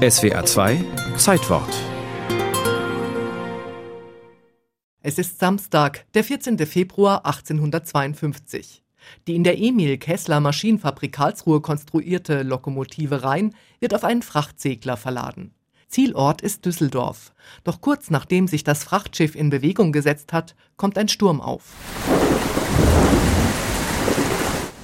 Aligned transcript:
SWR 0.00 0.46
2 0.46 0.82
Zeitwort. 1.18 1.68
Es 5.02 5.18
ist 5.18 5.38
Samstag, 5.38 6.06
der 6.14 6.24
14. 6.24 6.56
Februar 6.60 7.26
1852. 7.26 8.82
Die 9.26 9.34
in 9.34 9.44
der 9.44 9.58
Emil 9.58 9.98
Kessler 9.98 10.40
Maschinenfabrik 10.40 11.12
Karlsruhe 11.12 11.60
konstruierte 11.60 12.44
Lokomotive 12.44 13.24
Rhein 13.24 13.54
wird 13.78 13.92
auf 13.92 14.02
einen 14.04 14.22
Frachtsegler 14.22 14.96
verladen. 14.96 15.52
Zielort 15.86 16.40
ist 16.40 16.64
Düsseldorf. 16.64 17.34
Doch 17.62 17.82
kurz 17.82 18.08
nachdem 18.08 18.48
sich 18.48 18.64
das 18.64 18.82
Frachtschiff 18.82 19.34
in 19.34 19.50
Bewegung 19.50 19.92
gesetzt 19.92 20.32
hat, 20.32 20.56
kommt 20.78 20.96
ein 20.96 21.08
Sturm 21.08 21.42
auf. 21.42 21.74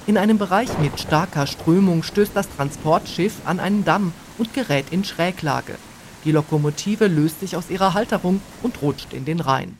In 0.05 0.19
einem 0.19 0.37
Bereich 0.37 0.77
mit 0.77 0.99
starker 0.99 1.47
Strömung 1.47 2.03
stößt 2.03 2.35
das 2.35 2.47
Transportschiff 2.55 3.33
an 3.45 3.59
einen 3.59 3.83
Damm 3.83 4.13
und 4.37 4.53
gerät 4.53 4.87
in 4.91 5.03
Schräglage. 5.03 5.75
Die 6.25 6.31
Lokomotive 6.31 7.07
löst 7.07 7.39
sich 7.39 7.55
aus 7.55 7.69
ihrer 7.69 7.93
Halterung 7.93 8.41
und 8.63 8.81
rutscht 8.81 9.13
in 9.13 9.25
den 9.25 9.39
Rhein. 9.39 9.77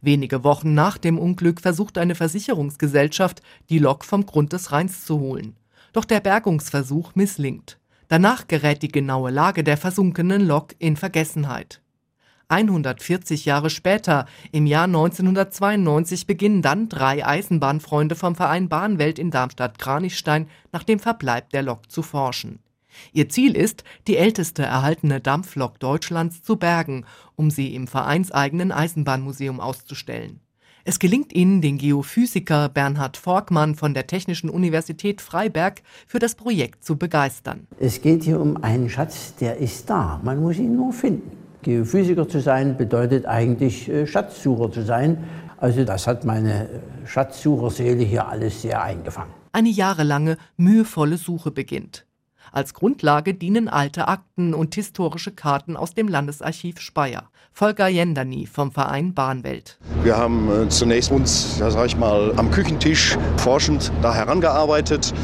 Wenige 0.00 0.44
Wochen 0.44 0.74
nach 0.74 0.98
dem 0.98 1.18
Unglück 1.18 1.60
versucht 1.60 1.98
eine 1.98 2.14
Versicherungsgesellschaft, 2.14 3.42
die 3.68 3.78
Lok 3.78 4.04
vom 4.04 4.26
Grund 4.26 4.52
des 4.52 4.72
Rheins 4.72 5.04
zu 5.04 5.20
holen. 5.20 5.56
Doch 5.92 6.04
der 6.04 6.20
Bergungsversuch 6.20 7.14
misslingt. 7.14 7.78
Danach 8.08 8.46
gerät 8.46 8.82
die 8.82 8.88
genaue 8.88 9.30
Lage 9.30 9.64
der 9.64 9.76
versunkenen 9.76 10.46
Lok 10.46 10.74
in 10.78 10.96
Vergessenheit. 10.96 11.80
140 12.48 13.44
Jahre 13.44 13.70
später, 13.70 14.26
im 14.52 14.66
Jahr 14.66 14.84
1992, 14.84 16.26
beginnen 16.28 16.62
dann 16.62 16.88
drei 16.88 17.26
Eisenbahnfreunde 17.26 18.14
vom 18.14 18.36
Verein 18.36 18.68
Bahnwelt 18.68 19.18
in 19.18 19.32
Darmstadt-Kranichstein 19.32 20.48
nach 20.70 20.84
dem 20.84 21.00
Verbleib 21.00 21.50
der 21.50 21.62
Lok 21.62 21.90
zu 21.90 22.02
forschen. 22.02 22.60
Ihr 23.12 23.28
Ziel 23.28 23.56
ist, 23.56 23.84
die 24.06 24.16
älteste 24.16 24.62
erhaltene 24.62 25.20
Dampflok 25.20 25.78
Deutschlands 25.80 26.42
zu 26.42 26.56
bergen, 26.56 27.04
um 27.34 27.50
sie 27.50 27.74
im 27.74 27.86
vereinseigenen 27.86 28.72
Eisenbahnmuseum 28.72 29.60
auszustellen. 29.60 30.40
Es 30.88 31.00
gelingt 31.00 31.32
ihnen, 31.32 31.60
den 31.60 31.78
Geophysiker 31.78 32.68
Bernhard 32.68 33.16
Forkmann 33.16 33.74
von 33.74 33.92
der 33.92 34.06
Technischen 34.06 34.48
Universität 34.48 35.20
Freiberg 35.20 35.82
für 36.06 36.20
das 36.20 36.36
Projekt 36.36 36.84
zu 36.84 36.96
begeistern. 36.96 37.66
Es 37.80 38.00
geht 38.00 38.22
hier 38.22 38.40
um 38.40 38.62
einen 38.62 38.88
Schatz, 38.88 39.34
der 39.34 39.56
ist 39.56 39.90
da. 39.90 40.20
Man 40.22 40.40
muss 40.40 40.58
ihn 40.58 40.76
nur 40.76 40.92
finden. 40.92 41.32
Geophysiker 41.62 42.28
zu 42.28 42.40
sein 42.40 42.76
bedeutet 42.76 43.26
eigentlich 43.26 43.88
äh, 43.88 44.06
Schatzsucher 44.06 44.70
zu 44.70 44.82
sein. 44.82 45.24
Also 45.56 45.84
das 45.84 46.06
hat 46.06 46.24
meine 46.24 46.68
äh, 46.68 46.68
Schatzsucherseele 47.04 48.04
hier 48.04 48.28
alles 48.28 48.62
sehr 48.62 48.80
eingefangen. 48.80 49.32
Eine 49.50 49.70
jahrelange, 49.70 50.36
mühevolle 50.56 51.16
Suche 51.16 51.50
beginnt. 51.50 52.05
Als 52.52 52.74
Grundlage 52.74 53.34
dienen 53.34 53.68
alte 53.68 54.08
Akten 54.08 54.54
und 54.54 54.74
historische 54.74 55.32
Karten 55.32 55.76
aus 55.76 55.94
dem 55.94 56.08
Landesarchiv 56.08 56.80
Speyer. 56.80 57.30
Volker 57.52 57.88
Jendani 57.88 58.46
vom 58.46 58.70
Verein 58.70 59.14
Bahnwelt. 59.14 59.78
Wir 60.02 60.16
haben 60.18 60.50
äh, 60.50 60.68
zunächst 60.68 61.10
uns, 61.10 61.58
ja, 61.58 61.70
sag 61.70 61.86
ich 61.86 61.96
mal, 61.96 62.34
am 62.36 62.50
Küchentisch 62.50 63.16
forschend 63.38 63.90
da 64.02 64.14
herangearbeitet 64.14 65.14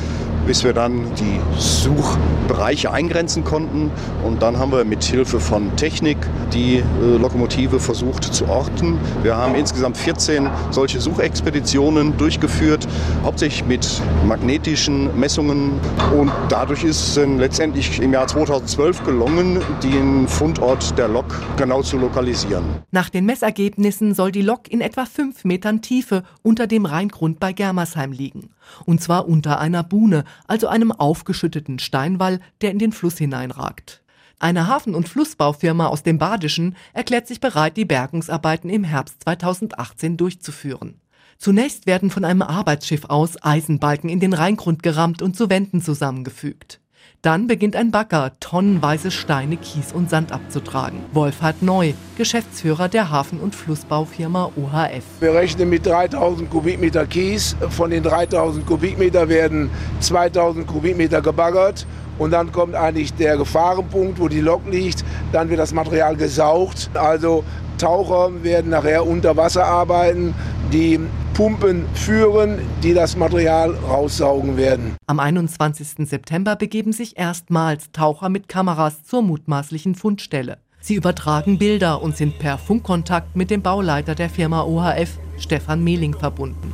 bis 0.47 0.65
wir 0.65 0.73
dann 0.73 1.07
die 1.15 1.41
Suchbereiche 1.59 2.93
eingrenzen 2.93 3.45
konnten. 3.45 3.91
Und 4.25 4.43
dann 4.43 4.59
haben 4.59 4.73
wir 4.73 4.85
mit 4.85 5.05
Hilfe 5.05 5.41
von 5.41 5.75
Technik 5.77 6.19
die 6.53 6.77
äh, 6.77 7.17
Lokomotive 7.17 7.81
versucht 7.81 8.25
zu 8.25 8.49
orten. 8.49 8.99
Wir 9.23 9.37
haben 9.37 9.55
insgesamt 9.55 9.97
14 9.97 10.49
solche 10.71 11.01
Suchexpeditionen 11.01 12.17
durchgeführt, 12.17 12.87
hauptsächlich 13.23 13.65
mit 13.67 14.03
magnetischen 14.27 15.19
Messungen. 15.19 15.81
Und 16.17 16.33
dadurch 16.49 16.85
ist 16.85 17.17
letztendlich 17.17 18.01
im 18.01 18.13
Jahr 18.13 18.27
2012 18.27 19.05
gelungen, 19.05 19.61
den 19.83 20.29
Fundort 20.29 20.97
der 20.99 21.09
Lok 21.09 21.41
genau 21.57 21.83
zu 21.83 21.97
lokalisieren. 21.97 22.65
Nach 22.91 23.09
den 23.09 23.27
Messergebnissen 23.27 24.15
soll 24.15 24.33
die 24.33 24.43
Lok 24.43 24.71
in 24.71 24.81
etwa 24.81 25.05
fünf 25.05 25.45
Metern 25.45 25.83
Tiefe 25.83 26.23
unter 26.43 26.67
dem 26.67 26.87
Rheingrund 26.87 27.41
bei 27.41 27.53
Germersheim 27.53 28.13
liegen. 28.13 28.51
Und 28.85 29.01
zwar 29.01 29.29
unter 29.29 29.59
einer 29.61 29.83
Buhne, 29.83 30.25
also 30.47 30.69
einem 30.69 30.93
aufgeschütteten 30.93 31.79
Steinwall, 31.79 32.41
der 32.61 32.71
in 32.71 32.79
den 32.79 32.93
Fluss 32.93 33.19
hineinragt. 33.19 34.03
Eine 34.39 34.67
Hafen- 34.67 34.97
und 34.97 35.09
Flussbaufirma 35.09 35.87
aus 35.87 36.03
dem 36.03 36.19
Badischen 36.19 36.77
erklärt 36.93 37.29
sich 37.29 37.39
bereit, 37.39 37.77
die 37.77 37.85
Bergungsarbeiten 37.85 38.71
im 38.71 38.83
Herbst 38.83 39.23
2018 39.23 40.17
durchzuführen. 40.17 41.01
Zunächst 41.39 41.87
werden 41.87 42.11
von 42.11 42.25
einem 42.25 42.43
Arbeitsschiff 42.43 43.05
aus 43.07 43.43
Eisenbalken 43.43 44.11
in 44.11 44.21
den 44.21 44.33
Rheingrund 44.33 44.83
gerammt 44.83 45.23
und 45.23 45.37
zu 45.37 45.49
Wänden 45.49 45.81
zusammengefügt. 45.81 46.82
Dann 47.25 47.47
beginnt 47.47 47.77
ein 47.77 47.93
Bagger, 47.93 48.33
tonnenweise 48.41 49.13
Steine, 49.13 49.57
Kies 49.57 49.93
und 49.93 50.11
Sand 50.11 50.33
abzutragen. 50.33 50.99
Wolfhard 51.13 51.63
Neu, 51.63 51.93
Geschäftsführer 52.19 52.89
der 52.89 53.13
Hafen- 53.13 53.39
und 53.39 53.55
Flussbaufirma 53.55 54.51
OHF. 54.57 55.05
Wir 55.21 55.33
rechnen 55.33 55.71
mit 55.71 55.87
3000 55.87 56.51
Kubikmeter 56.51 57.07
Kies. 57.07 57.55
Von 57.71 57.91
den 57.91 58.03
3000 58.03 58.67
Kubikmeter 58.67 59.29
werden 59.29 59.71
2000 60.01 60.67
Kubikmeter 60.67 61.23
gebaggert. 61.23 61.87
Und 62.19 62.33
dann 62.33 62.51
kommt 62.51 62.75
eigentlich 62.75 63.15
der 63.15 63.37
Gefahrenpunkt, 63.37 64.19
wo 64.19 64.27
die 64.27 64.41
Lok 64.41 64.63
liegt. 64.69 65.05
Dann 65.31 65.49
wird 65.49 65.61
das 65.61 65.73
Material 65.73 66.17
gesaugt. 66.17 66.91
Also 66.95 67.45
Taucher 67.79 68.31
werden 68.43 68.71
nachher 68.71 69.07
unter 69.07 69.37
Wasser 69.37 69.65
arbeiten. 69.65 70.35
Die 70.73 70.99
Pumpen 71.35 71.85
führen, 71.93 72.59
die 72.83 72.95
das 72.95 73.15
Material 73.15 73.75
raussaugen 73.87 74.57
werden. 74.57 74.97
Am 75.07 75.21
21. 75.21 76.09
September 76.09 76.57
begeben 76.57 76.95
sich 76.95 77.19
erstmals 77.19 77.93
Taucher 77.93 78.31
mit 78.31 78.49
Kameras 78.49 79.05
zur 79.05 79.21
mutmaßlichen 79.21 79.95
Fundstelle. 79.95 80.57
Sie 80.81 80.95
übertragen 80.95 81.59
Bilder 81.59 82.01
und 82.01 82.17
sind 82.17 82.39
per 82.39 82.57
Funkkontakt 82.57 83.37
mit 83.37 83.51
dem 83.51 83.61
Bauleiter 83.61 84.15
der 84.15 84.31
Firma 84.31 84.63
OHF, 84.63 85.19
Stefan 85.37 85.85
Mehling, 85.85 86.15
verbunden. 86.15 86.73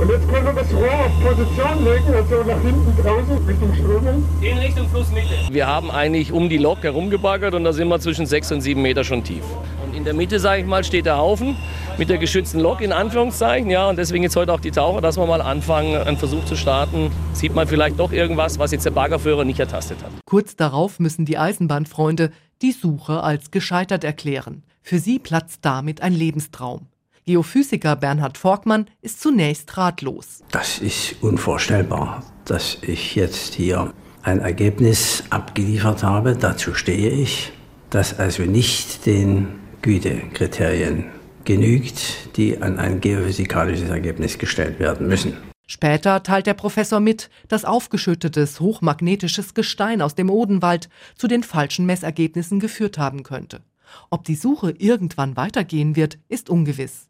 Und 0.00 0.08
jetzt 0.08 0.26
können 0.26 0.46
wir 0.46 0.54
das 0.54 0.72
Rohr 0.72 0.88
auf 0.88 1.22
Position 1.22 1.84
legen, 1.84 2.14
also 2.14 2.42
nach 2.42 2.62
hinten 2.62 3.02
draußen 3.02 3.46
Richtung 3.46 3.74
Strömung. 3.74 4.24
In 4.40 4.56
Richtung 4.56 4.88
Flussmitte. 4.88 5.28
Wir 5.50 5.66
haben 5.66 5.90
eigentlich 5.90 6.32
um 6.32 6.48
die 6.48 6.56
Lok 6.56 6.82
herumgebaggert 6.84 7.52
und 7.52 7.64
da 7.64 7.74
sind 7.74 7.88
wir 7.88 8.00
zwischen 8.00 8.24
sechs 8.24 8.50
und 8.50 8.62
sieben 8.62 8.80
Meter 8.80 9.04
schon 9.04 9.22
tief. 9.22 9.44
Und 9.84 9.94
in 9.94 10.04
der 10.04 10.14
Mitte, 10.14 10.40
sage 10.40 10.62
ich 10.62 10.66
mal, 10.66 10.84
steht 10.84 11.04
der 11.04 11.18
Haufen 11.18 11.54
mit 12.00 12.08
der 12.08 12.16
geschützten 12.16 12.60
Lok 12.60 12.80
in 12.80 12.92
Anführungszeichen. 12.92 13.70
Ja, 13.70 13.90
und 13.90 13.96
deswegen 13.96 14.24
jetzt 14.24 14.34
heute 14.34 14.54
auch 14.54 14.60
die 14.60 14.70
Taucher, 14.70 15.02
dass 15.02 15.18
wir 15.18 15.26
mal 15.26 15.42
anfangen, 15.42 15.94
einen 15.96 16.16
Versuch 16.16 16.44
zu 16.46 16.56
starten. 16.56 17.12
Sieht 17.34 17.54
man 17.54 17.68
vielleicht 17.68 18.00
doch 18.00 18.10
irgendwas, 18.10 18.58
was 18.58 18.72
jetzt 18.72 18.86
der 18.86 18.90
Baggerführer 18.90 19.44
nicht 19.44 19.60
ertastet 19.60 20.02
hat. 20.02 20.10
Kurz 20.24 20.56
darauf 20.56 20.98
müssen 20.98 21.26
die 21.26 21.36
Eisenbahnfreunde 21.36 22.32
die 22.62 22.72
Suche 22.72 23.22
als 23.22 23.50
gescheitert 23.50 24.02
erklären. 24.02 24.62
Für 24.82 24.98
sie 24.98 25.18
platzt 25.18 25.58
damit 25.60 26.00
ein 26.00 26.14
Lebenstraum. 26.14 26.86
Geophysiker 27.26 27.96
Bernhard 27.96 28.38
Forkmann 28.38 28.86
ist 29.02 29.20
zunächst 29.20 29.76
ratlos. 29.76 30.42
Das 30.52 30.78
ist 30.78 31.16
unvorstellbar, 31.20 32.24
dass 32.46 32.78
ich 32.80 33.14
jetzt 33.14 33.52
hier 33.54 33.92
ein 34.22 34.40
Ergebnis 34.40 35.24
abgeliefert 35.28 36.02
habe. 36.02 36.34
Dazu 36.34 36.72
stehe 36.72 37.10
ich, 37.10 37.52
das 37.90 38.18
also 38.18 38.44
nicht 38.44 39.04
den 39.04 39.48
Gütekriterien 39.82 41.19
genügt, 41.44 42.36
die 42.36 42.60
an 42.60 42.78
ein 42.78 43.00
geophysikalisches 43.00 43.88
Ergebnis 43.88 44.38
gestellt 44.38 44.78
werden 44.78 45.08
müssen. 45.08 45.36
Später 45.66 46.24
teilt 46.24 46.48
der 46.48 46.54
Professor 46.54 46.98
mit, 46.98 47.30
dass 47.46 47.64
aufgeschüttetes 47.64 48.58
hochmagnetisches 48.58 49.54
Gestein 49.54 50.02
aus 50.02 50.16
dem 50.16 50.28
Odenwald 50.28 50.88
zu 51.14 51.28
den 51.28 51.44
falschen 51.44 51.86
Messergebnissen 51.86 52.58
geführt 52.58 52.98
haben 52.98 53.22
könnte. 53.22 53.62
Ob 54.10 54.24
die 54.24 54.34
Suche 54.34 54.74
irgendwann 54.76 55.36
weitergehen 55.36 55.94
wird, 55.94 56.18
ist 56.28 56.50
ungewiss. 56.50 57.08